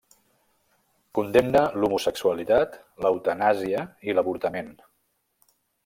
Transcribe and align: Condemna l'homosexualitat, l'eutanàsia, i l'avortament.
Condemna 1.19 1.61
l'homosexualitat, 1.83 2.81
l'eutanàsia, 3.07 3.85
i 4.11 4.17
l'avortament. 4.19 4.77